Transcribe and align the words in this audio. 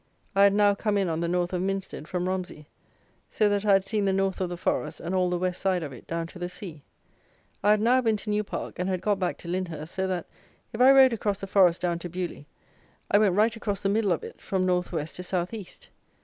I 0.35 0.45
had 0.45 0.55
now 0.55 0.73
come 0.73 0.97
in 0.97 1.07
on 1.09 1.19
the 1.19 1.27
north 1.27 1.53
of 1.53 1.61
Minstead 1.61 2.07
from 2.07 2.27
Romsey, 2.27 2.65
so 3.29 3.47
that 3.49 3.63
I 3.63 3.73
had 3.73 3.85
seen 3.85 4.05
the 4.05 4.11
north 4.11 4.41
of 4.41 4.49
the 4.49 4.57
Forest 4.57 4.99
and 4.99 5.13
all 5.13 5.29
the 5.29 5.37
west 5.37 5.61
side 5.61 5.83
of 5.83 5.93
it, 5.93 6.07
down 6.07 6.25
to 6.25 6.39
the 6.39 6.49
sea. 6.49 6.81
I 7.61 7.69
had 7.69 7.81
now 7.81 8.01
been 8.01 8.17
to 8.17 8.31
New 8.31 8.43
Park 8.43 8.79
and 8.79 8.89
had 8.89 8.99
got 9.03 9.19
back 9.19 9.37
to 9.37 9.47
Lyndhurst; 9.47 9.93
so 9.93 10.07
that, 10.07 10.25
if 10.73 10.81
I 10.81 10.91
rode 10.91 11.13
across 11.13 11.39
the 11.39 11.45
Forest 11.45 11.81
down 11.81 11.99
to 11.99 12.09
Beaulieu, 12.09 12.45
I 13.11 13.19
went 13.19 13.35
right 13.35 13.55
across 13.55 13.81
the 13.81 13.89
middle 13.89 14.11
of 14.11 14.23
it, 14.23 14.41
from 14.41 14.65
north 14.65 14.91
west 14.91 15.17
to 15.17 15.23
south 15.23 15.53
east. 15.53 15.89